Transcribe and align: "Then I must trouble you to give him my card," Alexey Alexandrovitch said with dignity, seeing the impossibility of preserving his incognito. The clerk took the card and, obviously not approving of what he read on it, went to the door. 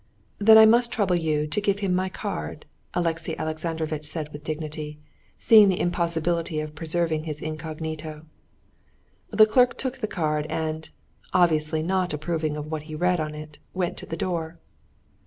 "Then 0.39 0.57
I 0.57 0.65
must 0.65 0.91
trouble 0.91 1.15
you 1.15 1.45
to 1.45 1.61
give 1.61 1.77
him 1.81 1.93
my 1.93 2.09
card," 2.09 2.65
Alexey 2.95 3.37
Alexandrovitch 3.37 4.03
said 4.03 4.33
with 4.33 4.43
dignity, 4.43 4.97
seeing 5.37 5.69
the 5.69 5.79
impossibility 5.79 6.59
of 6.59 6.73
preserving 6.73 7.25
his 7.25 7.39
incognito. 7.39 8.25
The 9.29 9.45
clerk 9.45 9.77
took 9.77 9.99
the 9.99 10.07
card 10.07 10.47
and, 10.49 10.89
obviously 11.33 11.83
not 11.83 12.15
approving 12.15 12.57
of 12.57 12.71
what 12.71 12.81
he 12.89 12.95
read 12.95 13.19
on 13.19 13.35
it, 13.35 13.59
went 13.75 13.95
to 13.97 14.07
the 14.07 14.17
door. 14.17 14.55